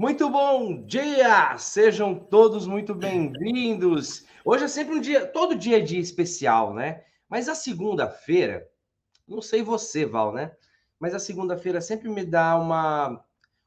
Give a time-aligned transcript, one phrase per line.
[0.00, 1.58] Muito bom dia!
[1.58, 4.24] Sejam todos muito bem-vindos.
[4.42, 7.04] Hoje é sempre um dia, todo dia é dia especial, né?
[7.28, 8.66] Mas a segunda-feira,
[9.28, 10.52] não sei você, Val, né?
[10.98, 13.22] Mas a segunda-feira sempre me dá uma.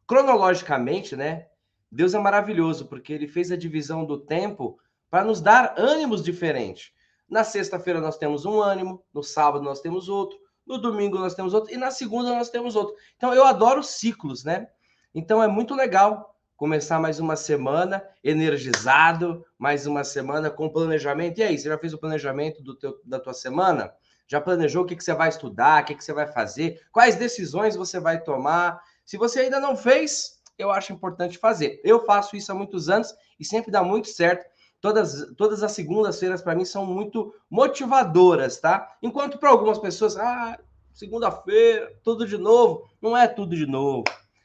[0.07, 1.49] Cronologicamente, né?
[1.91, 4.79] Deus é maravilhoso, porque ele fez a divisão do tempo
[5.11, 6.93] para nos dar ânimos diferentes.
[7.29, 11.53] Na sexta-feira nós temos um ânimo, no sábado nós temos outro, no domingo nós temos
[11.53, 12.95] outro, e na segunda nós temos outro.
[13.17, 14.67] Então eu adoro ciclos, né?
[15.13, 21.39] Então é muito legal começar mais uma semana energizado, mais uma semana com planejamento.
[21.39, 23.93] E aí, você já fez o planejamento do teu, da tua semana?
[24.27, 27.15] Já planejou o que, que você vai estudar, o que, que você vai fazer, quais
[27.15, 28.81] decisões você vai tomar?
[29.05, 31.79] Se você ainda não fez, eu acho importante fazer.
[31.83, 34.49] Eu faço isso há muitos anos e sempre dá muito certo.
[34.81, 38.89] Todas, todas as segundas-feiras, para mim, são muito motivadoras, tá?
[39.01, 40.57] Enquanto para algumas pessoas, ah,
[40.91, 42.89] segunda-feira, tudo de novo.
[43.01, 44.03] Não é tudo de novo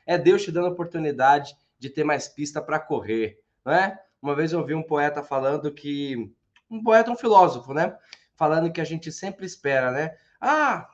[0.09, 4.03] é Deus te dando a oportunidade de ter mais pista para correr, não é?
[4.23, 6.35] Uma vez eu ouvi um poeta falando que
[6.71, 7.95] um poeta, um filósofo, né?
[8.35, 10.17] Falando que a gente sempre espera, né?
[10.41, 10.89] Ah,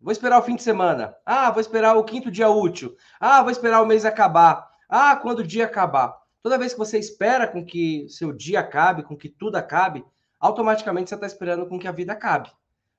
[0.00, 1.16] vou esperar o fim de semana.
[1.26, 2.96] Ah, vou esperar o quinto dia útil.
[3.18, 4.70] Ah, vou esperar o mês acabar.
[4.88, 6.16] Ah, quando o dia acabar.
[6.40, 10.04] Toda vez que você espera com que seu dia acabe, com que tudo acabe,
[10.38, 12.50] automaticamente você está esperando com que a vida acabe,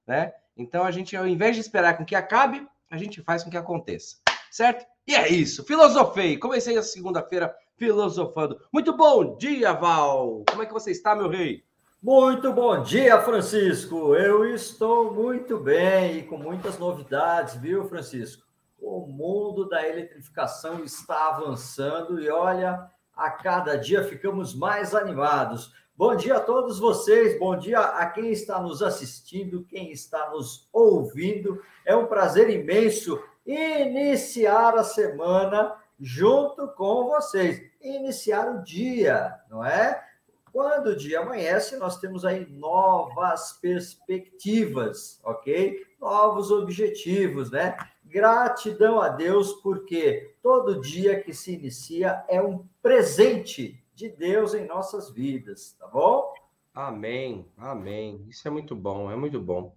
[0.05, 0.33] né?
[0.57, 3.57] Então a gente, ao invés de esperar com que acabe, a gente faz com que
[3.57, 4.17] aconteça,
[4.51, 4.90] certo?
[5.07, 6.37] E é isso, filosofei.
[6.37, 8.61] Comecei a segunda-feira filosofando.
[8.71, 10.43] Muito bom dia, Val.
[10.47, 11.63] Como é que você está, meu rei?
[12.01, 14.15] Muito bom dia, Francisco.
[14.15, 18.45] Eu estou muito bem e com muitas novidades, viu, Francisco?
[18.79, 25.73] O mundo da eletrificação está avançando e olha, a cada dia ficamos mais animados.
[25.95, 30.67] Bom dia a todos vocês, bom dia a quem está nos assistindo, quem está nos
[30.73, 31.61] ouvindo.
[31.85, 33.21] É um prazer imenso
[33.53, 40.03] iniciar a semana junto com vocês, iniciar o dia, não é?
[40.51, 45.85] Quando o dia amanhece, nós temos aí novas perspectivas, ok?
[45.99, 47.77] Novos objetivos, né?
[48.03, 54.65] Gratidão a Deus, porque todo dia que se inicia é um presente de Deus em
[54.65, 56.33] nossas vidas, tá bom?
[56.73, 58.25] Amém, amém.
[58.27, 59.73] Isso é muito bom, é muito bom.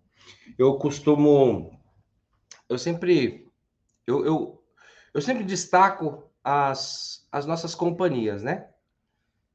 [0.59, 1.79] Eu costumo,
[2.69, 3.44] eu sempre
[4.07, 4.65] eu, eu,
[5.13, 8.69] eu sempre destaco as, as nossas companhias, né?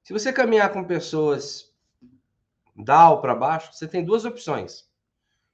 [0.03, 1.71] Se você caminhar com pessoas
[2.75, 4.89] da ou para baixo, você tem duas opções.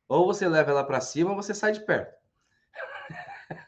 [0.07, 2.16] Ou você leva ela para cima ou você sai de perto.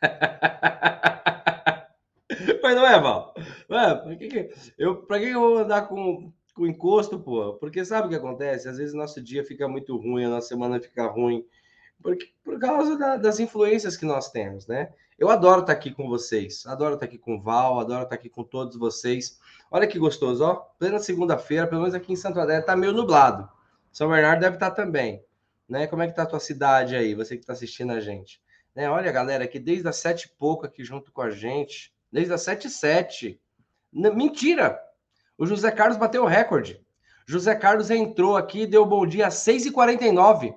[2.61, 3.33] Mas não é, Val?
[3.69, 4.15] É?
[4.15, 7.55] Que, que, eu, pra que eu vou andar com, com encosto, pô?
[7.55, 8.69] Porque sabe o que acontece?
[8.69, 11.45] Às vezes nosso dia fica muito ruim, a nossa semana fica ruim,
[12.01, 14.93] porque, por causa da, das influências que nós temos, né?
[15.17, 18.29] Eu adoro estar aqui com vocês, adoro estar aqui com o Val, adoro estar aqui
[18.29, 19.39] com todos vocês.
[19.71, 20.55] Olha que gostoso, ó.
[20.77, 23.49] Plena segunda-feira, pelo menos aqui em Santo André, tá meio nublado.
[23.91, 25.23] São Bernardo deve estar também,
[25.67, 25.87] né?
[25.87, 28.39] Como é que tá a tua cidade aí, você que está assistindo a gente?
[28.75, 28.87] Né?
[28.87, 32.43] Olha, galera, aqui desde as sete e pouco aqui junto com a gente, desde as
[32.43, 33.41] sete e sete.
[33.91, 34.79] Mentira!
[35.35, 36.79] O José Carlos bateu o recorde.
[37.25, 40.55] José Carlos entrou aqui e deu bom dia às 6h49.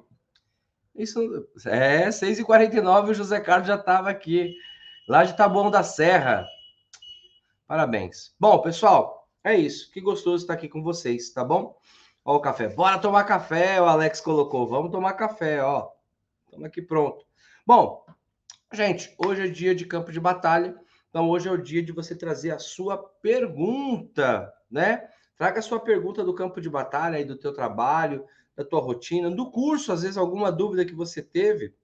[0.95, 4.55] Isso é 6h49, o José Carlos já estava aqui,
[5.09, 6.47] lá de Taboão da Serra.
[7.67, 8.35] Parabéns.
[8.39, 9.91] Bom, pessoal, é isso.
[9.93, 11.79] Que gostoso estar aqui com vocês, tá bom?
[12.25, 12.69] Ó, o café.
[12.69, 14.67] Bora tomar café, o Alex colocou.
[14.67, 15.89] Vamos tomar café, ó.
[16.47, 17.25] Estamos aqui pronto.
[17.67, 18.05] Bom,
[18.73, 20.75] gente, hoje é dia de campo de batalha.
[21.09, 25.09] Então, hoje é o dia de você trazer a sua pergunta, né?
[25.37, 28.27] Traga a sua pergunta do campo de batalha aí do teu trabalho,
[28.61, 31.75] da tua rotina, do curso, às vezes alguma dúvida que você teve,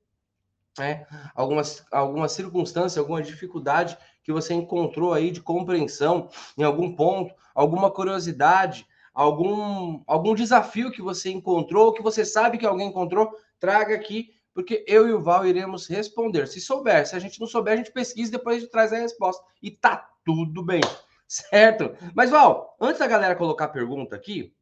[0.78, 1.06] né?
[1.34, 7.90] algumas, alguma circunstância, alguma dificuldade que você encontrou aí de compreensão em algum ponto, alguma
[7.90, 14.34] curiosidade, algum, algum desafio que você encontrou, que você sabe que alguém encontrou, traga aqui,
[14.52, 16.46] porque eu e o Val iremos responder.
[16.46, 18.92] Se souber, se a gente não souber, a gente pesquisa e depois a gente traz
[18.92, 19.42] a resposta.
[19.62, 20.82] E tá tudo bem,
[21.26, 21.96] certo?
[22.14, 24.54] Mas, Val, antes da galera colocar a pergunta aqui,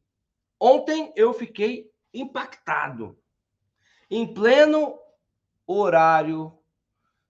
[0.57, 3.17] ontem eu fiquei impactado.
[4.09, 4.97] Em pleno
[5.67, 6.57] horário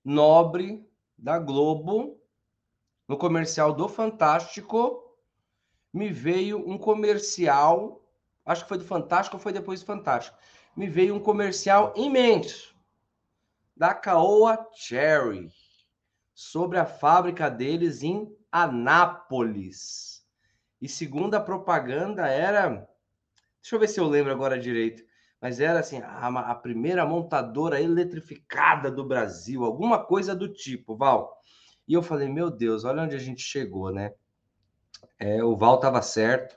[0.03, 0.87] nobre
[1.17, 2.21] da Globo,
[3.07, 5.17] no comercial do Fantástico,
[5.93, 8.03] me veio um comercial,
[8.45, 10.37] acho que foi do Fantástico ou foi depois do Fantástico.
[10.75, 12.75] Me veio um comercial imenso
[13.75, 15.51] da Caoa Cherry
[16.33, 20.25] sobre a fábrica deles em Anápolis.
[20.81, 22.87] E segundo a propaganda era
[23.65, 25.03] Deixa eu ver se eu lembro agora direito.
[25.41, 31.35] Mas era assim, a, a primeira montadora eletrificada do Brasil, alguma coisa do tipo, Val.
[31.87, 34.13] E eu falei, meu Deus, olha onde a gente chegou, né?
[35.17, 36.55] É, o Val estava certo,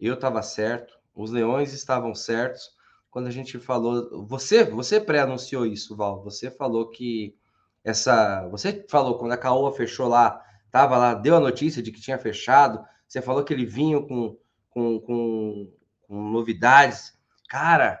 [0.00, 2.72] eu estava certo, os leões estavam certos.
[3.08, 6.24] Quando a gente falou, você, você pré-anunciou isso, Val.
[6.24, 7.36] Você falou que
[7.84, 12.00] essa, você falou quando a Caoa fechou lá, tava lá, deu a notícia de que
[12.00, 12.84] tinha fechado.
[13.06, 14.36] Você falou que ele vinha com,
[14.70, 15.72] com, com,
[16.12, 17.18] com novidades.
[17.48, 17.98] Cara,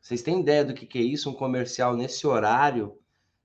[0.00, 1.28] vocês têm ideia do que, que é isso?
[1.28, 2.96] Um comercial nesse horário,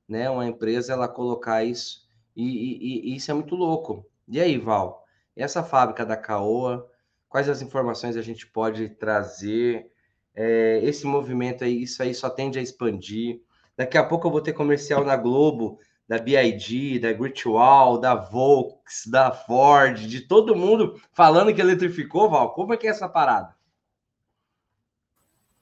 [0.07, 0.29] né?
[0.29, 4.05] Uma empresa ela colocar isso e, e, e isso é muito louco.
[4.27, 5.03] E aí, Val?
[5.35, 6.87] Essa fábrica da Caoa,
[7.27, 9.91] quais as informações a gente pode trazer?
[10.35, 13.41] É, esse movimento aí, isso aí só tende a expandir.
[13.75, 19.07] Daqui a pouco eu vou ter comercial na Globo, da BID, da Gritual, da Volks,
[19.07, 22.53] da Ford, de todo mundo falando que eletrificou, Val.
[22.53, 23.55] Como é que é essa parada?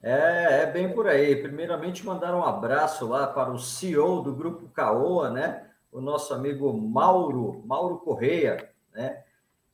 [0.02, 1.36] É, é bem por aí.
[1.36, 5.68] Primeiramente, mandar um abraço lá para o CEO do Grupo Caoa, né?
[5.92, 9.22] O nosso amigo Mauro, Mauro Correia, né?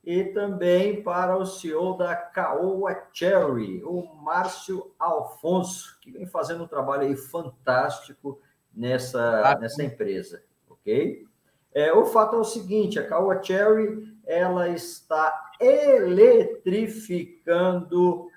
[0.03, 6.67] e também para o CEO da Caoa Cherry, o Márcio Alfonso, que vem fazendo um
[6.67, 8.41] trabalho aí fantástico
[8.73, 11.27] nessa, ah, nessa empresa, ok?
[11.73, 18.27] É, o fato é o seguinte, a Caoa Cherry, ela está eletrificando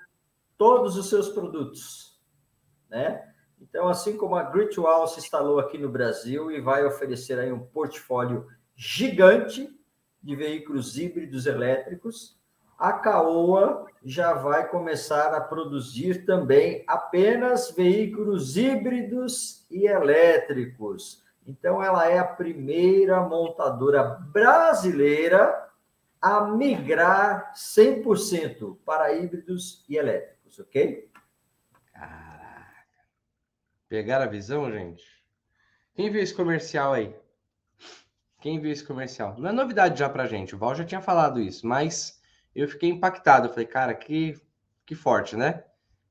[0.63, 2.17] todos os seus produtos,
[2.89, 3.21] né?
[3.59, 7.59] Então, assim como a Gritwall se instalou aqui no Brasil e vai oferecer aí um
[7.59, 9.69] portfólio gigante
[10.21, 12.39] de veículos híbridos elétricos,
[12.79, 21.25] a Caoa já vai começar a produzir também apenas veículos híbridos e elétricos.
[21.45, 24.01] Então, ela é a primeira montadora
[24.31, 25.69] brasileira
[26.21, 31.09] a migrar 100% para híbridos e elétricos, ok?
[31.91, 32.85] Caraca.
[33.87, 35.03] Pegaram a visão, gente?
[35.95, 37.15] Quem viu esse comercial aí?
[38.41, 39.35] Quem viu esse comercial?
[39.37, 42.21] Não é novidade já pra gente, o Val já tinha falado isso, mas
[42.55, 43.47] eu fiquei impactado.
[43.47, 44.39] Eu falei, cara, que,
[44.85, 45.63] que forte, né?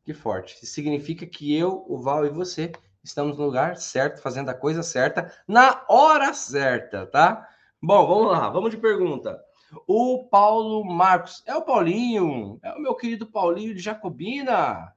[0.05, 0.55] Que forte.
[0.55, 2.73] Isso significa que eu, o Val e você
[3.03, 7.49] estamos no lugar certo, fazendo a coisa certa, na hora certa, tá?
[7.83, 9.43] Bom, vamos lá, vamos de pergunta.
[9.87, 14.95] O Paulo Marcos, é o Paulinho, é o meu querido Paulinho de Jacobina.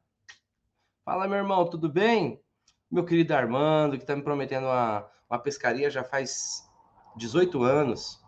[1.03, 2.41] Fala, meu irmão, tudo bem?
[2.91, 6.69] Meu querido Armando, que está me prometendo uma, uma pescaria já faz
[7.15, 8.21] 18 anos,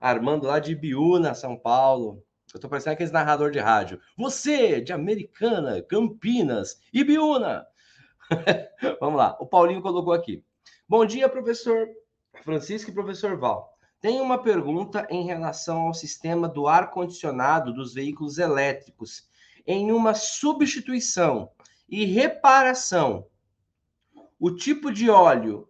[0.00, 2.24] Armando lá de Biúna, São Paulo.
[2.52, 4.00] Eu tô parecendo aquele narrador de rádio.
[4.16, 7.66] Você, de Americana, Campinas e Biúna.
[9.00, 9.36] Vamos lá.
[9.38, 10.42] O Paulinho colocou aqui.
[10.88, 11.86] Bom dia, professor
[12.42, 13.76] Francisco e professor Val.
[14.00, 19.28] Tenho uma pergunta em relação ao sistema do ar-condicionado dos veículos elétricos.
[19.66, 21.50] Em uma substituição
[21.88, 23.26] e reparação,
[24.38, 25.68] o tipo de óleo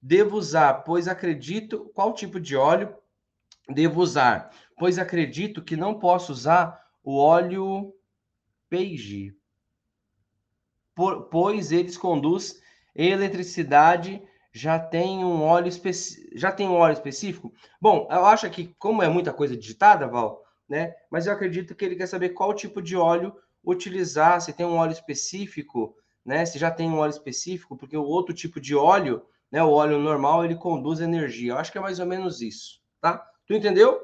[0.00, 1.90] devo usar, pois acredito.
[1.94, 2.94] Qual tipo de óleo
[3.68, 4.50] devo usar?
[4.78, 7.92] Pois acredito que não posso usar o óleo
[8.68, 9.36] Peiji,
[11.30, 12.60] pois eles conduz
[12.94, 14.22] eletricidade.
[14.54, 16.38] Já tem um óleo específico.
[16.38, 17.52] Já tem um óleo específico?
[17.80, 20.94] Bom, eu acho que, como é muita coisa digitada, Val, né?
[21.10, 23.34] Mas eu acredito que ele quer saber qual tipo de óleo
[23.64, 26.46] utilizar, se tem um óleo específico, né?
[26.46, 29.22] Se já tem um óleo específico, porque o outro tipo de óleo
[29.54, 29.62] né?
[29.62, 31.52] O óleo normal ele conduz energia.
[31.52, 33.24] Eu acho que é mais ou menos isso, tá?
[33.46, 34.00] Tu entendeu?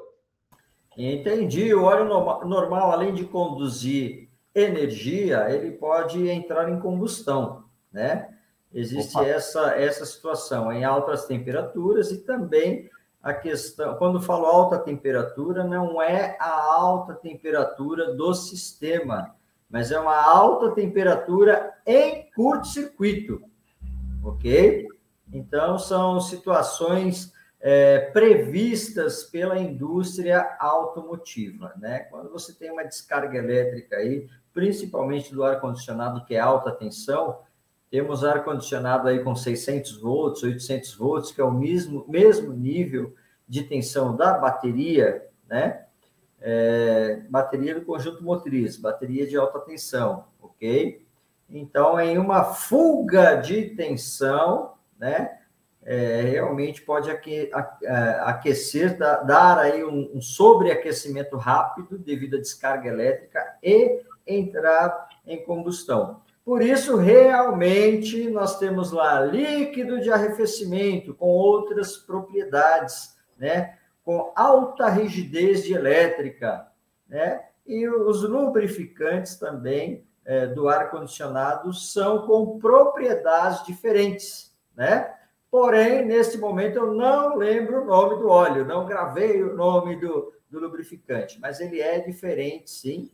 [0.97, 1.73] Entendi.
[1.73, 8.29] O óleo normal, além de conduzir energia, ele pode entrar em combustão, né?
[8.73, 12.89] Existe essa essa situação em altas temperaturas e também
[13.21, 19.35] a questão, quando falo alta temperatura, não é a alta temperatura do sistema,
[19.69, 23.41] mas é uma alta temperatura em curto-circuito,
[24.23, 24.87] ok?
[25.31, 31.99] Então, são situações é, previstas pela indústria automotiva, né?
[32.09, 37.37] Quando você tem uma descarga elétrica aí, principalmente do ar-condicionado, que é alta tensão,
[37.91, 43.13] temos ar-condicionado aí com 600 volts, 800 volts, que é o mesmo, mesmo nível
[43.45, 45.83] de tensão da bateria, né?
[46.39, 51.05] É, bateria do conjunto motriz, bateria de alta tensão, ok?
[51.49, 55.37] Então, em uma fuga de tensão, né?
[55.83, 57.51] É, realmente pode é,
[58.21, 66.21] aquecer, dar aí um, um sobreaquecimento rápido devido à descarga elétrica e entrar em combustão.
[66.43, 73.77] Por isso, realmente, nós temos lá líquido de arrefecimento com outras propriedades, né?
[74.03, 76.67] com alta rigidez de elétrica,
[77.07, 77.43] né?
[77.65, 85.13] e os lubrificantes também é, do ar-condicionado são com propriedades diferentes né?
[85.49, 90.33] Porém, nesse momento, eu não lembro o nome do óleo, não gravei o nome do,
[90.49, 93.11] do lubrificante, mas ele é diferente, sim.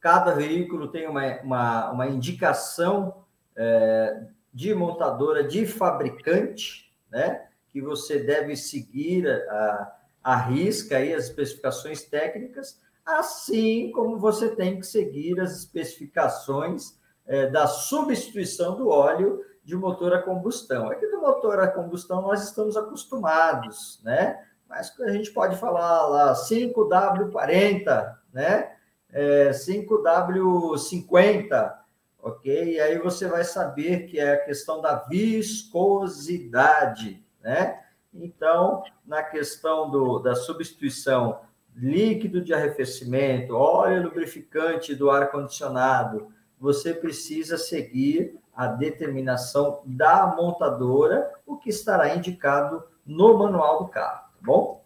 [0.00, 3.24] Cada veículo tem uma, uma, uma indicação
[3.56, 7.46] é, de montadora, de fabricante, né?
[7.68, 14.78] Que você deve seguir a, a risca aí as especificações técnicas, assim como você tem
[14.78, 20.88] que seguir as especificações é, da substituição do óleo de motor a combustão.
[20.88, 24.44] Aqui do motor a combustão nós estamos acostumados, né?
[24.68, 28.76] Mas a gente pode falar lá 5W40, né?
[29.12, 31.80] É, 5W50,
[32.22, 32.74] ok?
[32.74, 37.80] E aí você vai saber que é a questão da viscosidade, né?
[38.12, 41.40] Então, na questão do, da substituição
[41.74, 51.56] líquido de arrefecimento, óleo lubrificante do ar-condicionado, você precisa seguir a determinação da montadora, o
[51.56, 54.84] que estará indicado no manual do carro, tá bom?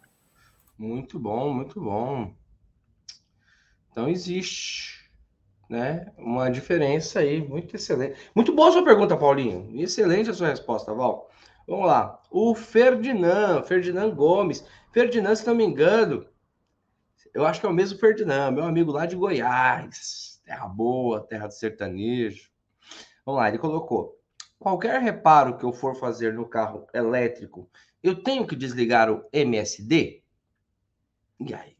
[0.77, 2.31] Muito bom, muito bom.
[3.95, 5.09] Então existe,
[5.69, 8.19] né, uma diferença aí, muito excelente.
[8.35, 9.71] Muito boa sua pergunta, Paulinho.
[9.73, 11.31] Excelente a sua resposta, Val.
[11.65, 12.21] Vamos lá.
[12.29, 14.67] O Ferdinand, Ferdinand Gomes.
[14.91, 16.27] Ferdinand, se não me engano,
[17.33, 20.41] eu acho que é o mesmo Ferdinand, meu amigo lá de Goiás.
[20.43, 22.49] Terra boa, terra do sertanejo.
[23.25, 24.19] Vamos lá, ele colocou:
[24.59, 27.69] qualquer reparo que eu for fazer no carro elétrico,
[28.03, 30.21] eu tenho que desligar o MSD?
[31.39, 31.74] E aí?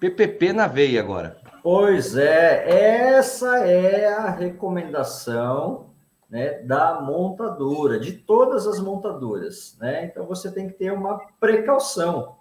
[0.00, 1.38] PPP na veia agora.
[1.62, 5.88] Pois é, essa é a recomendação
[6.30, 9.76] né, da montadora, de todas as montadoras.
[9.80, 10.04] Né?
[10.04, 12.36] Então você tem que ter uma precaução.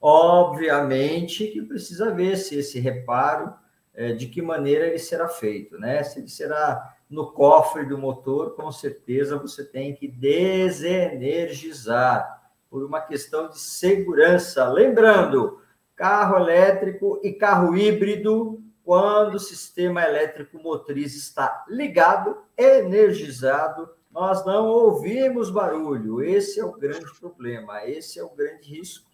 [0.00, 3.52] Obviamente que precisa ver se esse reparo
[3.94, 6.02] é, de que maneira ele será feito, né?
[6.02, 13.02] Se ele será no cofre do motor, com certeza você tem que desenergizar por uma
[13.02, 14.66] questão de segurança.
[14.68, 15.61] Lembrando,
[16.02, 24.66] carro elétrico e carro híbrido, quando o sistema elétrico motriz está ligado, energizado, nós não
[24.66, 26.20] ouvimos barulho.
[26.20, 29.08] Esse é o grande problema, esse é o grande risco,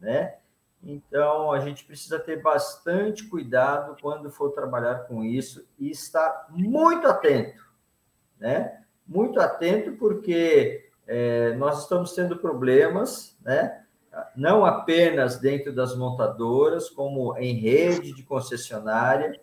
[0.00, 0.36] né?
[0.80, 7.08] Então, a gente precisa ter bastante cuidado quando for trabalhar com isso e estar muito
[7.08, 7.60] atento,
[8.38, 8.84] né?
[9.04, 13.79] Muito atento, porque é, nós estamos tendo problemas, né?
[14.34, 19.40] Não apenas dentro das montadoras, como em rede de concessionária,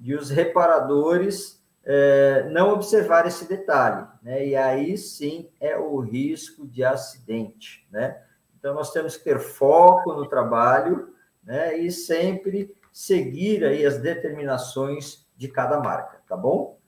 [0.00, 4.46] e os reparadores é, não observar esse detalhe, né?
[4.46, 8.22] E aí sim é o risco de acidente, né?
[8.58, 15.26] Então, nós temos que ter foco no trabalho né, e sempre seguir aí as determinações
[15.34, 16.78] de cada marca, tá bom?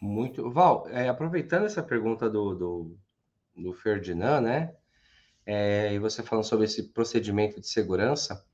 [0.00, 0.48] Muito.
[0.48, 2.96] Val, é, aproveitando essa pergunta do, do,
[3.56, 4.74] do Ferdinand, né?
[5.46, 8.44] É, e você falando sobre esse procedimento de segurança,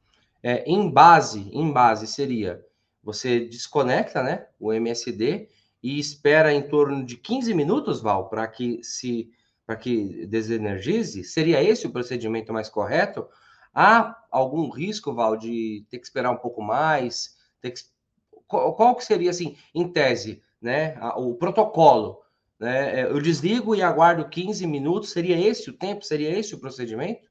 [0.43, 2.65] é, em base, em base seria
[3.07, 5.49] você desconecta, né, o MSD
[5.81, 9.31] e espera em torno de 15 minutos, Val, para que se
[9.65, 11.25] para que desenergize?
[11.25, 13.27] Seria esse o procedimento mais correto?
[13.75, 17.37] Há algum risco, Val, de ter que esperar um pouco mais?
[17.61, 17.73] Que...
[18.47, 22.23] Qual, qual, que seria, assim, em tese, né, o protocolo?
[22.59, 23.01] Né?
[23.01, 26.05] É, eu desligo e aguardo 15 minutos, seria esse o tempo?
[26.05, 27.29] Seria esse o procedimento?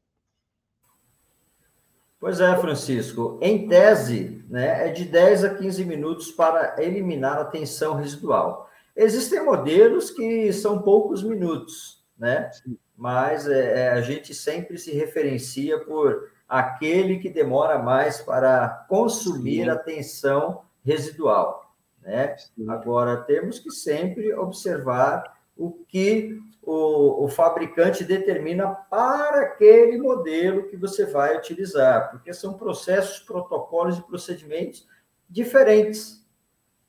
[2.20, 3.38] Pois é, Francisco.
[3.41, 8.70] Em tese, né, é de 10 a 15 minutos para eliminar a tensão residual.
[8.96, 12.50] Existem modelos que são poucos minutos, né?
[12.96, 19.65] Mas é, é, a gente sempre se referencia por aquele que demora mais para consumir
[19.65, 19.70] Sim.
[19.70, 21.64] a tensão residual,
[22.05, 22.38] né?
[22.38, 22.69] Sim.
[22.69, 30.77] Agora temos que sempre observar o que o, o, fabricante determina para aquele modelo que
[30.77, 34.88] você vai utilizar, porque são processos, protocolos e procedimentos
[35.29, 36.25] diferentes,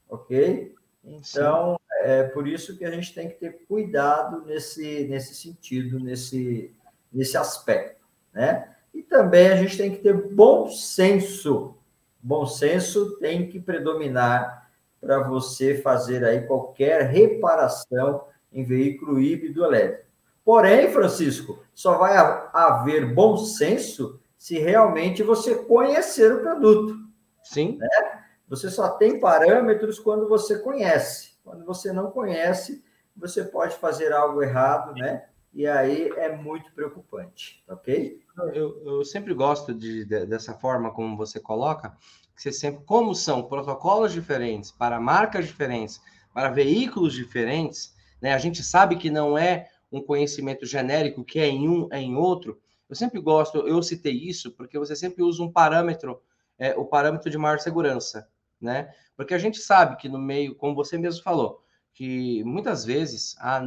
[0.08, 0.74] ok?
[1.04, 6.74] Então, é por isso que a gente tem que ter cuidado nesse, nesse sentido, nesse,
[7.12, 8.74] nesse aspecto, né?
[8.92, 11.76] E também a gente tem que ter bom senso.
[12.20, 14.65] Bom senso tem que predominar
[15.06, 20.04] para você fazer aí qualquer reparação em veículo híbrido elétrico.
[20.44, 22.16] Porém, Francisco, só vai
[22.52, 26.96] haver bom senso se realmente você conhecer o produto.
[27.42, 27.78] Sim.
[27.78, 28.24] Né?
[28.48, 31.36] Você só tem parâmetros quando você conhece.
[31.44, 32.84] Quando você não conhece,
[33.16, 35.26] você pode fazer algo errado, né?
[35.52, 38.20] E aí é muito preocupante, ok?
[38.52, 41.96] Eu, eu sempre gosto de, de, dessa forma como você coloca,
[42.36, 46.00] que você sempre, como são protocolos diferentes para marcas diferentes,
[46.34, 48.34] para veículos diferentes, né?
[48.34, 52.14] A gente sabe que não é um conhecimento genérico que é em um, é em
[52.14, 52.60] outro.
[52.88, 56.20] Eu sempre gosto, eu citei isso porque você sempre usa um parâmetro,
[56.58, 58.28] é, o parâmetro de maior segurança,
[58.60, 58.92] né?
[59.16, 61.62] Porque a gente sabe que no meio, como você mesmo falou,
[61.94, 63.62] que muitas vezes a,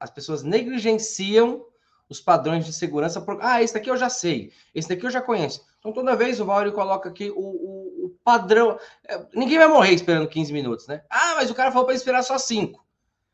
[0.00, 1.62] as pessoas negligenciam
[2.08, 3.20] os padrões de segurança.
[3.20, 5.66] Por, ah, esse daqui eu já sei, esse daqui eu já conheço.
[5.78, 7.87] Então, toda vez o Mauro coloca aqui o, o,
[8.28, 8.78] padrão.
[9.08, 11.02] É, ninguém vai morrer esperando 15 minutos, né?
[11.08, 12.84] Ah, mas o cara falou para esperar só 5.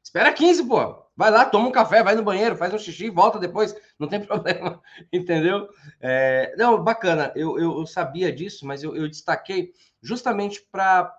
[0.00, 1.02] Espera 15, pô.
[1.16, 4.20] Vai lá, toma um café, vai no banheiro, faz um xixi, volta depois, não tem
[4.24, 4.80] problema,
[5.12, 5.68] entendeu?
[6.00, 11.12] É, não, bacana, eu, eu, eu, sabia disso, mas eu, eu destaquei justamente para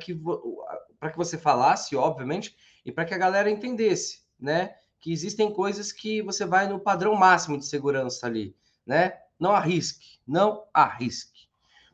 [0.00, 4.74] que, que você falasse, obviamente, e para que a galera entendesse, né?
[5.00, 8.54] Que existem coisas que você vai no padrão máximo de segurança ali,
[8.86, 9.18] né?
[9.38, 11.37] Não arrisque, não arrisque.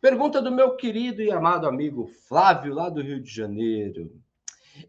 [0.04, 4.12] Pergunta do meu querido e amado amigo Flávio, lá do Rio de Janeiro.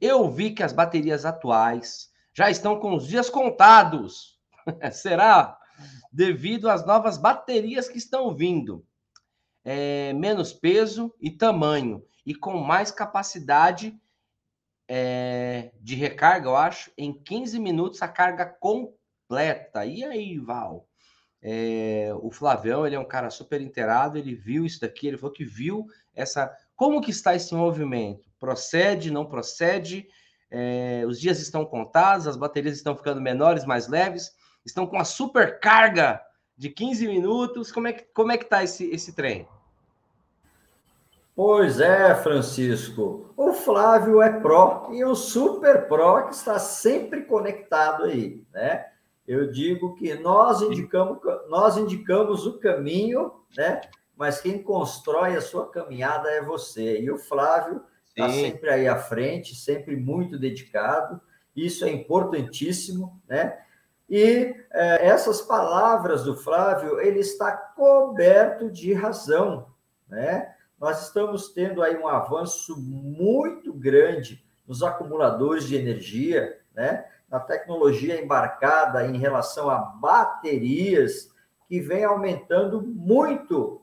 [0.02, 4.38] Eu vi que as baterias atuais já estão com os dias contados.
[4.92, 5.58] Será?
[6.12, 8.86] Devido às novas baterias que estão vindo.
[9.64, 13.98] É, menos peso e tamanho, e com mais capacidade
[14.86, 19.86] é, de recarga, eu acho, em 15 minutos a carga completa.
[19.86, 20.86] E aí, Val?
[21.48, 25.32] É, o Flavião, ele é um cara super inteirado, ele viu isso daqui, ele falou
[25.32, 25.86] que viu
[26.16, 26.52] essa.
[26.76, 28.28] Como que está esse movimento?
[28.40, 30.08] Procede, não procede?
[30.50, 34.32] É, os dias estão contados, as baterias estão ficando menores, mais leves,
[34.66, 36.20] estão com a super carga
[36.58, 37.72] de 15 minutos.
[37.72, 39.48] Como é que, como é que tá esse, esse trem?
[41.36, 43.32] Pois é, Francisco.
[43.38, 48.88] O Flávio é pró e o super pró que está sempre conectado aí, né?
[49.28, 53.82] Eu digo que nós indicamos, nós indicamos o caminho, né?
[54.16, 57.00] Mas quem constrói a sua caminhada é você.
[57.02, 61.20] E o Flávio está sempre aí à frente, sempre muito dedicado.
[61.56, 63.58] Isso é importantíssimo, né?
[64.10, 69.68] E é, essas palavras do Flávio, ele está coberto de razão,
[70.08, 70.54] né?
[70.80, 77.06] Nós estamos tendo aí um avanço muito grande nos acumuladores de energia, né?
[77.36, 81.30] Na tecnologia embarcada em relação a baterias,
[81.68, 83.82] que vem aumentando muito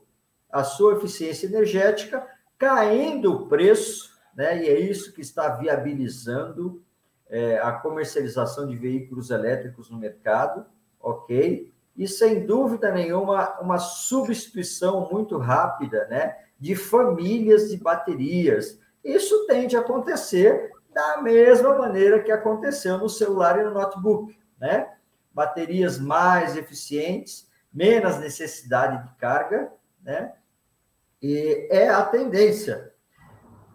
[0.51, 2.25] a sua eficiência energética,
[2.57, 4.63] caindo o preço, né?
[4.63, 6.81] E é isso que está viabilizando
[7.29, 10.65] é, a comercialização de veículos elétricos no mercado,
[10.99, 11.71] ok?
[11.95, 16.37] E sem dúvida nenhuma, uma substituição muito rápida, né?
[16.59, 18.79] de famílias de baterias.
[19.03, 24.91] Isso tende a acontecer da mesma maneira que aconteceu no celular e no notebook, né?
[25.33, 29.71] Baterias mais eficientes, menos necessidade de carga,
[30.03, 30.33] né?
[31.21, 32.93] E é a tendência.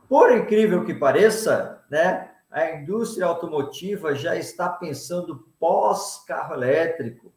[0.08, 2.30] Por incrível que pareça, né?
[2.50, 7.32] A indústria automotiva já está pensando pós-carro elétrico.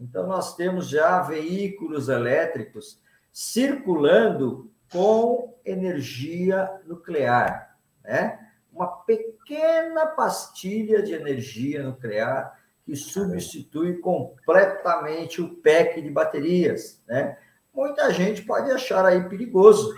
[0.00, 3.00] Então, nós temos já veículos elétricos
[3.32, 8.43] circulando com energia nuclear, né?
[8.74, 17.38] Uma pequena pastilha de energia nuclear que substitui completamente o pack de baterias, né?
[17.72, 19.94] Muita gente pode achar aí perigoso,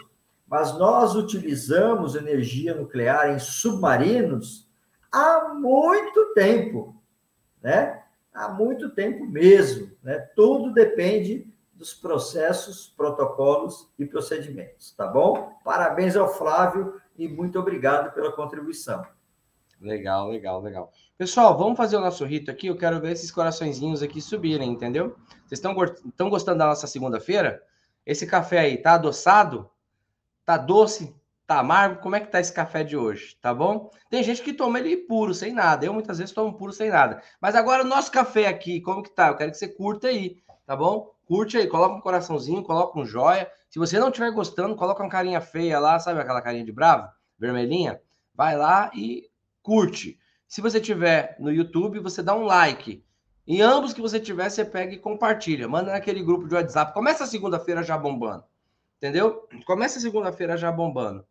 [0.47, 4.69] mas nós utilizamos energia nuclear em submarinos
[5.11, 6.95] há muito tempo,
[7.63, 8.03] né?
[8.33, 10.19] Há muito tempo mesmo, né?
[10.37, 15.53] Tudo depende dos processos, protocolos e procedimentos, tá bom?
[15.65, 19.05] Parabéns ao Flávio e muito obrigado pela contribuição.
[19.81, 20.93] Legal, legal, legal.
[21.19, 22.67] Pessoal, vamos fazer o nosso rito aqui.
[22.67, 25.17] Eu quero ver esses coraçõezinhos aqui subirem, entendeu?
[25.47, 27.63] Vocês estão gostando da nossa segunda-feira?
[28.05, 29.71] Esse café aí tá adoçado?
[30.45, 31.15] Tá doce?
[31.47, 32.01] Tá amargo?
[32.01, 33.37] Como é que tá esse café de hoje?
[33.41, 33.91] Tá bom?
[34.09, 35.85] Tem gente que toma ele puro, sem nada.
[35.85, 37.23] Eu muitas vezes tomo puro sem nada.
[37.41, 39.29] Mas agora o nosso café aqui, como que tá?
[39.29, 41.15] Eu quero que você curta aí, tá bom?
[41.27, 43.51] Curte aí, coloca um coraçãozinho, coloca um joia.
[43.69, 47.09] Se você não estiver gostando, coloca uma carinha feia lá, sabe aquela carinha de bravo,
[47.37, 48.01] vermelhinha?
[48.33, 49.29] Vai lá e
[49.61, 50.19] curte.
[50.47, 53.05] Se você tiver no YouTube, você dá um like.
[53.45, 55.67] Em ambos que você tiver, você pega e compartilha.
[55.67, 56.95] Manda naquele grupo de WhatsApp.
[56.95, 58.45] Começa segunda-feira já bombando.
[58.97, 59.49] Entendeu?
[59.67, 61.27] Começa segunda-feira já bombando.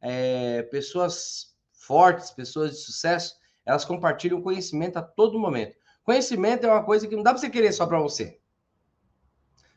[0.00, 5.76] É, pessoas fortes, pessoas de sucesso, elas compartilham conhecimento a todo momento.
[6.02, 8.38] Conhecimento é uma coisa que não dá para você querer só para você.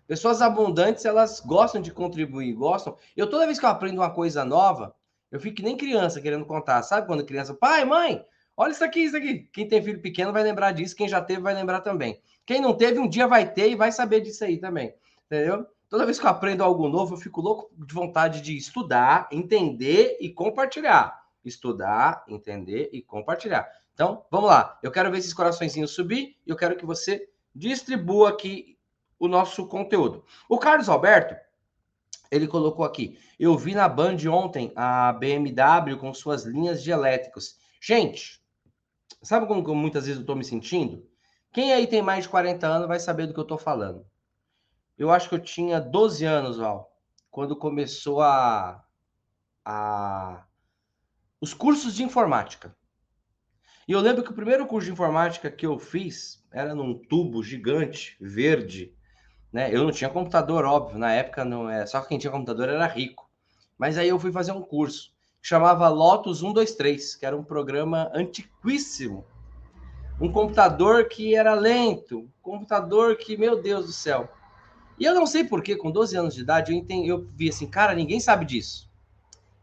[0.08, 2.96] Pessoas abundantes, elas gostam de contribuir, gostam.
[3.16, 4.96] Eu, toda vez que eu aprendo uma coisa nova,
[5.30, 6.82] eu fico que nem criança querendo contar.
[6.82, 9.50] Sabe quando criança, pai, mãe, olha isso aqui, isso aqui.
[9.52, 12.22] Quem tem filho pequeno vai lembrar disso, quem já teve vai lembrar também.
[12.46, 14.96] Quem não teve, um dia vai ter e vai saber disso aí também.
[15.26, 15.68] Entendeu?
[15.90, 20.18] Toda vez que eu aprendo algo novo, eu fico louco de vontade de estudar, entender
[20.22, 21.22] e compartilhar.
[21.44, 23.70] Estudar, entender e compartilhar.
[23.94, 24.80] Então, vamos lá.
[24.82, 28.77] Eu quero ver esses coraçõezinhos subir e eu quero que você distribua aqui
[29.20, 30.24] o nosso conteúdo.
[30.50, 31.36] O Carlos Alberto,
[32.32, 37.58] ele colocou aqui: Eu vi na Band ontem a BMW com suas linhas de elétricos.
[37.82, 38.42] Gente,
[39.22, 41.08] sabe como, muitas vezes eu estou me sentindo?
[41.54, 44.06] Quem aí tem mais de 40 anos vai saber do que eu estou falando.
[44.98, 46.92] Eu acho que eu tinha 12 anos, Val,
[47.30, 48.84] quando começou a,
[49.64, 50.44] a
[51.40, 52.76] os cursos de informática.
[53.88, 57.44] E eu lembro que o primeiro curso de informática que eu fiz era num tubo
[57.44, 58.97] gigante, verde.
[59.52, 59.74] Né?
[59.74, 61.86] Eu não tinha computador, óbvio, na época não é.
[61.86, 63.30] Só quem tinha computador era rico.
[63.78, 68.12] Mas aí eu fui fazer um curso que chamava Lotus 123, que era um programa
[68.14, 69.26] antiquíssimo.
[70.20, 74.28] Um computador que era lento, um computador que, meu Deus do céu.
[75.00, 77.68] E eu não sei porquê, com 12 anos de idade, eu, entendi, eu vi assim,
[77.68, 78.90] cara, ninguém sabe disso.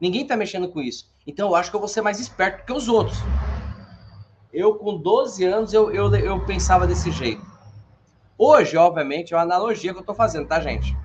[0.01, 1.11] Ninguém tá mexendo com isso.
[1.27, 3.19] Então eu acho que eu vou ser mais esperto que os outros.
[4.53, 7.45] Eu, com 12 anos, eu, eu, eu pensava desse jeito.
[8.37, 10.97] Hoje, obviamente, é uma analogia que eu estou fazendo, tá, gente?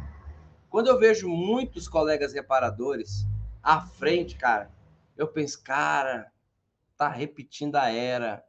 [0.67, 3.27] Quando eu vejo muitos colegas reparadores
[3.61, 4.71] à frente, cara,
[5.15, 6.31] eu penso, cara,
[6.97, 8.43] tá repetindo a era.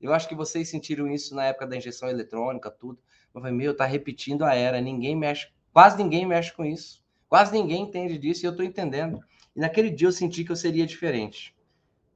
[0.00, 3.00] Eu acho que vocês sentiram isso na época da injeção eletrônica, tudo.
[3.34, 7.02] Eu falei, meu, tá repetindo a era, ninguém mexe, quase ninguém mexe com isso.
[7.28, 9.20] Quase ninguém entende disso e eu tô entendendo.
[9.56, 11.56] E naquele dia eu senti que eu seria diferente.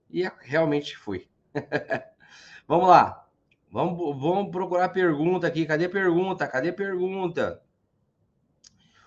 [0.09, 1.29] E realmente fui.
[2.69, 3.28] vamos lá.
[3.71, 5.67] Vamos, vamos procurar pergunta aqui.
[5.67, 6.47] Cadê pergunta?
[6.47, 7.63] Cadê pergunta?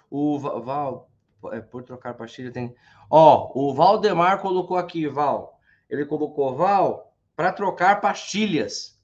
[0.09, 1.09] O Val,
[1.51, 2.75] é, por trocar pastilha tem.
[3.09, 5.59] Ó, o Valdemar colocou aqui, Val.
[5.89, 8.99] Ele colocou, Val, para trocar pastilhas.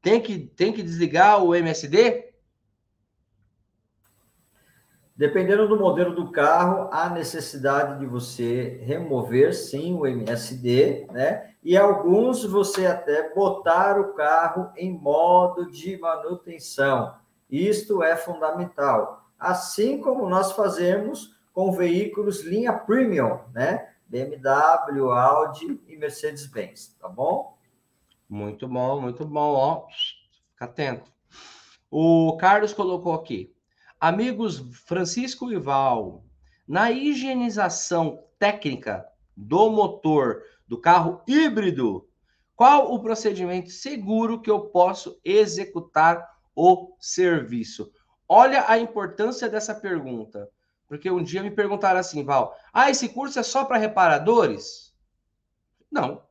[0.00, 2.30] Tem que, tem que desligar o MSD?
[5.16, 11.49] Dependendo do modelo do carro, há necessidade de você remover sim o MSD, né?
[11.62, 17.14] E alguns você até botar o carro em modo de manutenção.
[17.50, 19.26] Isto é fundamental.
[19.38, 23.94] Assim como nós fazemos com veículos linha premium, né?
[24.06, 27.56] BMW, Audi e Mercedes-Benz, tá bom?
[28.28, 29.86] Muito bom, muito bom, ó.
[30.52, 31.10] Fica atento.
[31.90, 33.54] O Carlos colocou aqui.
[34.00, 36.24] Amigos Francisco e Val,
[36.66, 42.08] na higienização técnica do motor do carro híbrido,
[42.54, 47.90] qual o procedimento seguro que eu posso executar o serviço?
[48.28, 50.48] Olha a importância dessa pergunta,
[50.86, 54.94] porque um dia me perguntaram assim, Val, ah, esse curso é só para reparadores?
[55.90, 56.22] Não.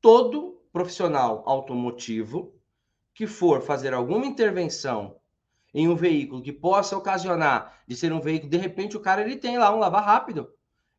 [0.00, 2.54] Todo profissional automotivo
[3.12, 5.16] que for fazer alguma intervenção
[5.74, 9.36] em um veículo que possa ocasionar de ser um veículo, de repente o cara ele
[9.36, 10.48] tem lá um lavar rápido,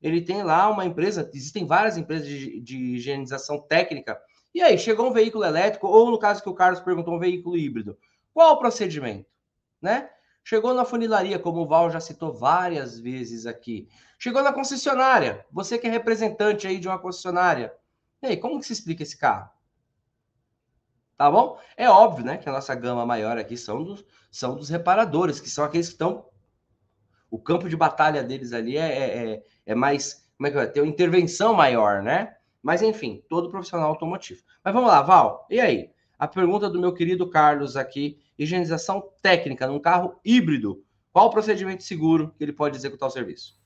[0.02, 4.20] ele tem lá uma empresa, existem várias empresas de, de higienização técnica,
[4.54, 7.58] e aí chegou um veículo elétrico, ou no caso que o Carlos perguntou, um veículo
[7.58, 7.98] híbrido,
[8.34, 9.30] qual o procedimento?
[9.82, 10.10] Né?
[10.44, 13.90] Chegou na funilaria, como o Val já citou várias vezes aqui.
[14.20, 17.74] Chegou na concessionária, você que é representante aí de uma concessionária.
[18.22, 19.50] E aí, como que se explica esse carro?
[21.18, 21.58] Tá bom?
[21.76, 25.50] É óbvio, né, que a nossa gama maior aqui são dos, são dos reparadores, que
[25.50, 26.26] são aqueles que estão.
[27.32, 30.26] O campo de batalha deles ali é, é, é, mais.
[30.38, 30.70] Como é que vai?
[30.70, 32.36] Ter uma intervenção maior, né?
[32.62, 34.42] Mas, enfim, todo profissional automotivo.
[34.64, 35.46] Mas vamos lá, Val.
[35.50, 35.90] E aí?
[36.18, 40.84] A pergunta do meu querido Carlos aqui: higienização técnica num carro híbrido.
[41.12, 43.58] Qual o procedimento seguro que ele pode executar o serviço?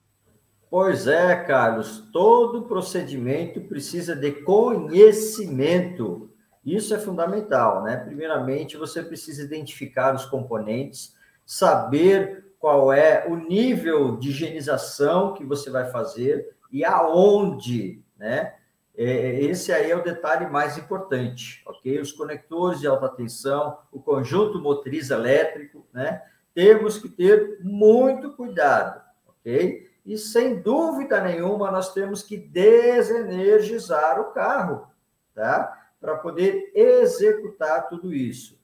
[0.70, 2.10] Pois é, Carlos.
[2.12, 6.30] Todo procedimento precisa de conhecimento.
[6.64, 7.98] Isso é fundamental, né?
[7.98, 15.69] Primeiramente, você precisa identificar os componentes, saber qual é o nível de higienização que você
[15.69, 18.56] vai fazer e aonde, né?
[18.95, 22.02] É, esse aí é o detalhe mais importante, ok?
[22.02, 26.22] Os conectores de alta tensão, o conjunto motriz elétrico, né?
[26.54, 29.89] Temos que ter muito cuidado, ok?
[30.06, 34.88] E sem dúvida nenhuma, nós temos que desenergizar o carro,
[35.34, 35.80] tá?
[36.00, 38.58] para poder executar tudo isso.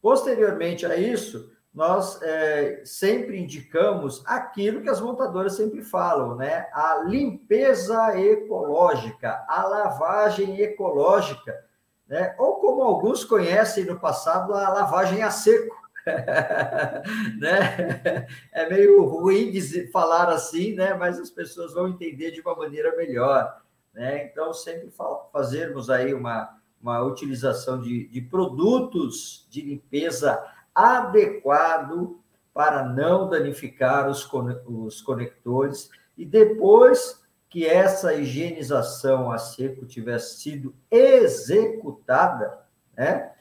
[0.00, 6.68] Posteriormente a isso, nós é, sempre indicamos aquilo que as montadoras sempre falam, né?
[6.72, 11.64] A limpeza ecológica, a lavagem ecológica,
[12.08, 12.34] né?
[12.38, 15.78] Ou como alguns conhecem no passado, a lavagem a seco.
[17.38, 18.26] né?
[18.52, 20.94] É meio ruim dizer, falar assim, né?
[20.94, 23.62] Mas as pessoas vão entender de uma maneira melhor,
[23.94, 24.24] né?
[24.24, 24.92] Então sempre
[25.32, 30.42] fazermos aí uma uma utilização de, de produtos de limpeza
[30.74, 32.20] adequado
[32.52, 34.28] para não danificar os,
[34.66, 42.60] os conectores e depois que essa higienização a seco tivesse sido executada,
[42.96, 43.32] né?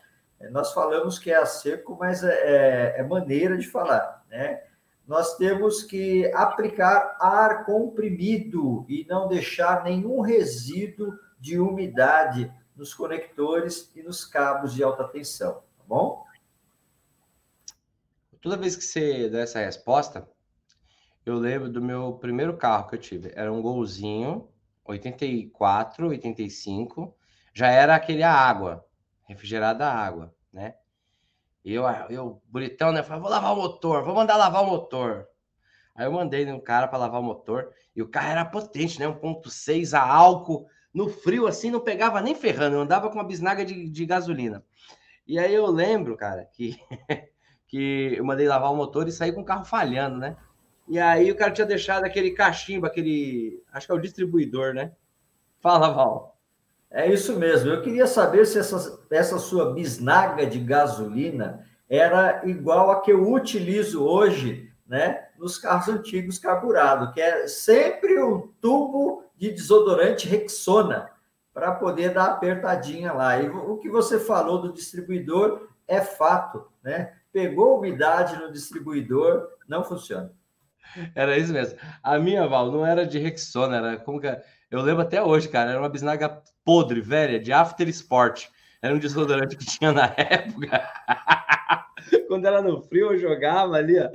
[0.51, 4.63] Nós falamos que é a seco, mas é, é, é maneira de falar, né?
[5.05, 13.91] Nós temos que aplicar ar comprimido e não deixar nenhum resíduo de umidade nos conectores
[13.95, 16.23] e nos cabos de alta tensão, tá bom?
[18.41, 20.27] Toda vez que você dá essa resposta,
[21.25, 23.31] eu lembro do meu primeiro carro que eu tive.
[23.35, 24.49] Era um Golzinho,
[24.85, 27.15] 84, 85.
[27.53, 28.85] Já era aquele a água,
[29.27, 30.75] refrigerada a água, né?
[31.63, 33.03] Eu, eu bonitão, né?
[33.03, 35.27] Falei, vou lavar o motor, vou mandar lavar o motor.
[35.93, 39.05] Aí eu mandei no cara para lavar o motor e o carro era potente, né?
[39.05, 43.65] 1.6 a álcool, no frio assim, não pegava nem ferrando, eu andava com uma bisnaga
[43.65, 44.63] de, de gasolina.
[45.27, 46.79] E aí eu lembro, cara, que,
[47.69, 50.35] que eu mandei lavar o motor e saí com o carro falhando, né?
[50.87, 53.63] E aí o cara tinha deixado aquele cachimbo, aquele.
[53.71, 54.91] Acho que é o distribuidor, né?
[55.61, 56.35] Fala, Val.
[56.89, 57.69] É isso mesmo.
[57.69, 63.31] Eu queria saber se essa, essa sua bisnaga de gasolina era igual a que eu
[63.31, 65.27] utilizo hoje, né?
[65.37, 71.11] Nos carros antigos carburados, que é sempre um tubo de desodorante Rexona
[71.53, 73.39] para poder dar apertadinha lá.
[73.39, 77.13] E o que você falou do distribuidor é fato, né?
[77.31, 80.31] Pegou umidade no distribuidor, não funciona.
[81.13, 81.77] Era isso mesmo.
[82.01, 84.43] A minha, Val, não era de Rexona, era como que é?
[84.71, 88.47] Eu lembro até hoje, cara, era uma bisnaga podre, velha, de After Sport.
[88.81, 90.89] Era um desodorante que tinha na época.
[92.27, 94.09] Quando era no frio, eu jogava ali, ó.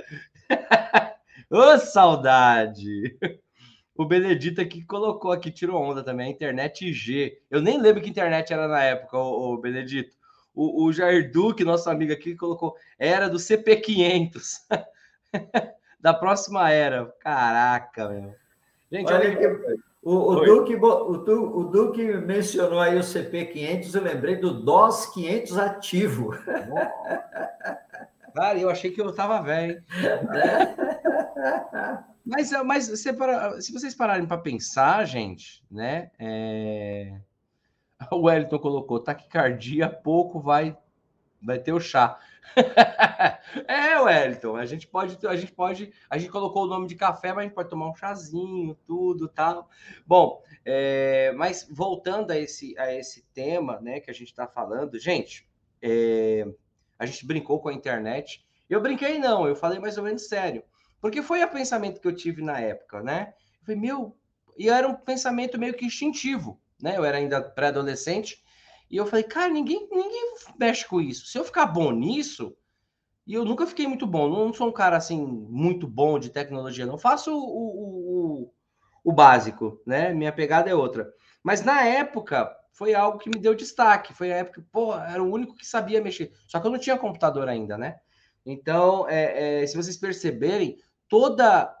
[1.49, 3.17] Ô, saudade!
[3.95, 7.39] O Benedito aqui colocou aqui, tirou onda também, a internet G.
[7.49, 10.15] Eu nem lembro que internet era na época, o Benedito.
[10.55, 14.61] O, o Jair Duque, nosso amigo aqui, colocou, era do CP500.
[15.99, 17.05] da próxima era.
[17.19, 18.33] Caraca, meu.
[18.91, 19.85] Gente, olha, olha que...
[20.05, 25.57] O, o, Duque, o, o, Duque mencionou aí o CP500, eu lembrei do DOS 500
[25.57, 26.29] ativo.
[28.35, 29.83] Cara, eu achei que eu estava velho.
[32.23, 36.11] mas mas se, para, se vocês pararem para pensar, gente, né?
[36.19, 37.19] É...
[38.11, 40.77] O Wellington colocou taquicardia, pouco vai,
[41.41, 42.19] vai ter o chá.
[43.67, 47.29] é, Wellington, a gente pode, a gente pode, a gente colocou o nome de café,
[47.29, 49.69] mas a gente pode tomar um chazinho, tudo, tal.
[50.05, 54.99] Bom, é, mas voltando a esse, a esse tema, né, que a gente está falando,
[54.99, 55.47] gente,
[55.81, 56.47] é,
[56.97, 58.45] a gente brincou com a internet.
[58.69, 60.63] Eu brinquei não, eu falei mais ou menos sério,
[60.99, 63.33] porque foi o pensamento que eu tive na época, né?
[63.59, 64.17] Eu falei, meu,
[64.57, 66.97] e era um pensamento meio que instintivo, né?
[66.97, 68.43] Eu era ainda pré-adolescente
[68.89, 71.25] e eu falei, cara, ninguém, ninguém mexe com isso.
[71.27, 72.55] Se eu ficar bom nisso,
[73.25, 76.85] e eu nunca fiquei muito bom, não sou um cara assim muito bom de tecnologia,
[76.85, 78.53] não faço o, o, o,
[79.03, 80.13] o básico, né?
[80.13, 81.11] Minha pegada é outra.
[81.43, 84.13] Mas na época foi algo que me deu destaque.
[84.13, 86.33] Foi a época, pô, era o único que sabia mexer.
[86.47, 87.99] Só que eu não tinha computador ainda, né?
[88.45, 91.73] Então, é, é, se vocês perceberem, toda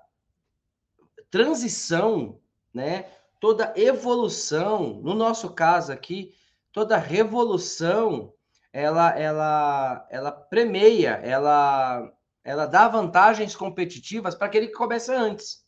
[1.29, 2.39] transição,
[2.73, 3.05] né?
[3.45, 6.33] Toda evolução, no nosso caso aqui,
[6.71, 8.33] toda revolução
[8.73, 12.11] ela ela ela premeia, ela
[12.43, 15.63] ela dá vantagens competitivas para aquele que começa antes.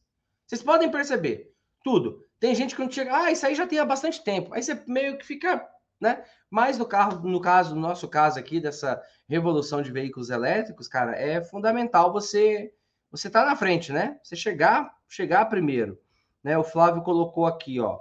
[0.48, 2.26] Vocês podem perceber tudo.
[2.40, 4.56] Tem gente que não chega, ah, isso aí já tem há bastante tempo.
[4.56, 5.64] Aí você meio que fica,
[6.02, 6.26] né?
[6.50, 11.16] Mas no carro, no caso, no nosso caso aqui dessa revolução de veículos elétricos, cara,
[11.16, 12.74] é fundamental você
[13.12, 14.20] você tá na frente, né?
[14.24, 16.02] Você chegar, chegar primeiro,
[16.48, 16.58] né?
[16.58, 18.00] O Flávio colocou aqui, ó.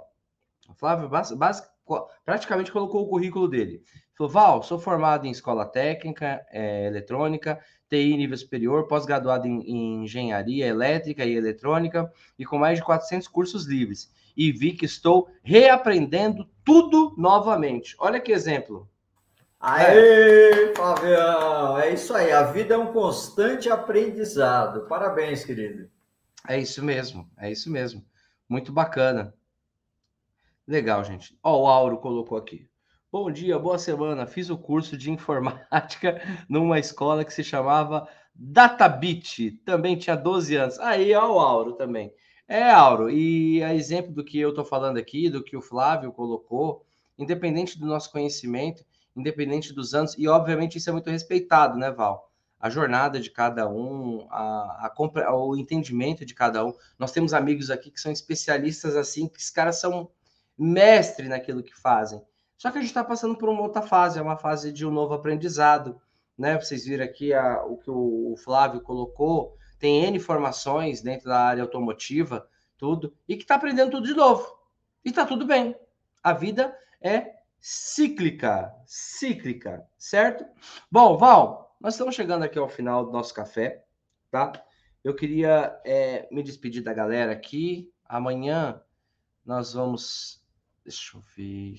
[0.69, 1.67] O Flávio basic,
[2.23, 3.83] praticamente colocou o currículo dele.
[4.17, 10.03] Falou, Val, sou formado em escola técnica, é, eletrônica, TI nível superior, pós-graduado em, em,
[10.03, 14.09] engenharia elétrica e eletrônica e com mais de 400 cursos livres.
[14.35, 17.97] E vi que estou reaprendendo tudo novamente.
[17.99, 18.89] Olha que exemplo.
[19.59, 21.77] Aê, Fabião!
[21.79, 22.31] É isso aí.
[22.31, 24.87] A vida é um constante aprendizado.
[24.87, 25.89] Parabéns, querido.
[26.47, 27.29] É isso mesmo.
[27.37, 28.05] É isso mesmo.
[28.49, 29.33] Muito bacana.
[30.67, 31.37] Legal, gente.
[31.43, 32.67] Ó, o Auro colocou aqui.
[33.11, 34.25] Bom dia, boa semana.
[34.25, 39.51] Fiz o curso de informática numa escola que se chamava Databit.
[39.65, 40.79] Também tinha 12 anos.
[40.79, 42.13] Aí, ó, o Auro também.
[42.47, 46.13] É, Auro, e a exemplo do que eu estou falando aqui, do que o Flávio
[46.13, 46.85] colocou,
[47.17, 52.26] independente do nosso conhecimento, independente dos anos, e obviamente isso é muito respeitado, né, Val?
[52.59, 56.73] A jornada de cada um, a, a, o entendimento de cada um.
[56.97, 60.09] Nós temos amigos aqui que são especialistas assim, que os caras são
[60.57, 62.21] mestre naquilo que fazem.
[62.57, 64.91] Só que a gente está passando por uma outra fase, é uma fase de um
[64.91, 66.01] novo aprendizado.
[66.35, 66.59] Né?
[66.59, 71.61] Vocês viram aqui a, o que o Flávio colocou, tem N informações dentro da área
[71.61, 74.47] automotiva tudo, e que está aprendendo tudo de novo.
[75.03, 75.75] E está tudo bem.
[76.23, 80.45] A vida é cíclica, cíclica, certo?
[80.91, 83.83] Bom, Val, nós estamos chegando aqui ao final do nosso café,
[84.31, 84.51] tá?
[85.03, 87.91] Eu queria é, me despedir da galera aqui.
[88.03, 88.81] Amanhã
[89.45, 90.43] nós vamos.
[90.83, 91.77] Deixa eu ver.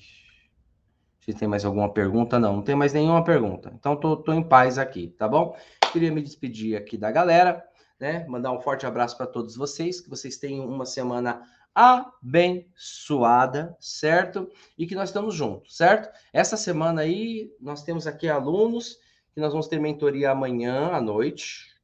[1.19, 3.71] Se tem mais alguma pergunta, não, não tem mais nenhuma pergunta.
[3.75, 5.55] Então, tô, tô em paz aqui, tá bom?
[5.91, 7.63] Queria me despedir aqui da galera,
[7.99, 8.25] né?
[8.27, 11.43] Mandar um forte abraço para todos vocês, que vocês tenham uma semana
[11.75, 14.49] abençoada, certo?
[14.77, 16.09] E que nós estamos juntos, certo?
[16.33, 18.97] Essa semana aí, nós temos aqui alunos
[19.39, 21.75] nós vamos ter mentoria amanhã à noite.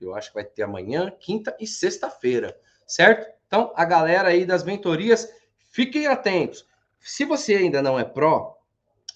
[0.00, 3.30] Eu acho que vai ter amanhã, quinta e sexta-feira, certo?
[3.46, 5.32] Então, a galera aí das mentorias,
[5.70, 6.66] fiquem atentos.
[6.98, 8.58] Se você ainda não é pró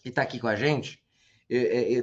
[0.04, 1.02] e está aqui com a gente,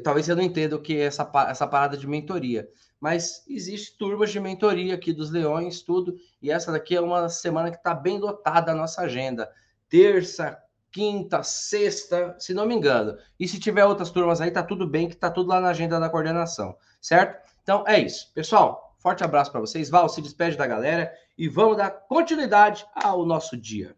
[0.03, 2.67] talvez você não entenda o que é essa, essa parada de mentoria,
[2.99, 7.69] mas existe turmas de mentoria aqui dos Leões, tudo, e essa daqui é uma semana
[7.69, 9.51] que está bem lotada a nossa agenda.
[9.89, 10.57] Terça,
[10.93, 13.17] quinta, sexta, se não me engano.
[13.39, 15.99] E se tiver outras turmas aí, tá tudo bem, que tá tudo lá na agenda
[15.99, 17.51] da coordenação, certo?
[17.63, 18.31] Então é isso.
[18.33, 19.89] Pessoal, forte abraço para vocês.
[19.89, 23.95] Val, se despede da galera e vamos dar continuidade ao nosso dia.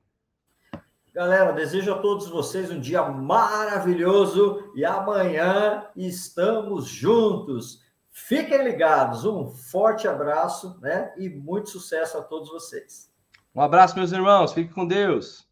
[1.13, 7.81] Galera, desejo a todos vocês um dia maravilhoso e amanhã estamos juntos.
[8.10, 11.13] Fiquem ligados, um forte abraço, né?
[11.17, 13.10] E muito sucesso a todos vocês.
[13.53, 14.53] Um abraço, meus irmãos.
[14.53, 15.44] Fique com Deus.